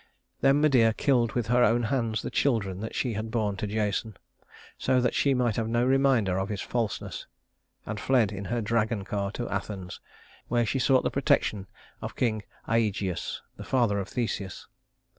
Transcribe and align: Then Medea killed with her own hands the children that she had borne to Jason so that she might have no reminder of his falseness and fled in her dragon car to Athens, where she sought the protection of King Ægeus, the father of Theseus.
Then 0.39 0.61
Medea 0.61 0.93
killed 0.93 1.33
with 1.33 1.45
her 1.45 1.63
own 1.63 1.83
hands 1.83 2.23
the 2.23 2.31
children 2.31 2.79
that 2.79 2.95
she 2.95 3.13
had 3.13 3.29
borne 3.29 3.55
to 3.57 3.67
Jason 3.67 4.17
so 4.75 4.99
that 4.99 5.13
she 5.13 5.35
might 5.35 5.57
have 5.57 5.67
no 5.69 5.85
reminder 5.85 6.39
of 6.39 6.49
his 6.49 6.61
falseness 6.61 7.27
and 7.85 7.99
fled 7.99 8.31
in 8.31 8.45
her 8.45 8.61
dragon 8.61 9.05
car 9.05 9.29
to 9.33 9.47
Athens, 9.47 9.99
where 10.47 10.65
she 10.65 10.79
sought 10.79 11.03
the 11.03 11.11
protection 11.11 11.67
of 12.01 12.15
King 12.15 12.41
Ægeus, 12.67 13.41
the 13.57 13.63
father 13.63 13.99
of 13.99 14.09
Theseus. 14.09 14.67